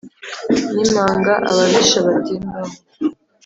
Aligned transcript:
n’imanga 0.73 1.33
ababisha 1.49 1.97
batemba 2.05 2.59
ho 2.67 2.73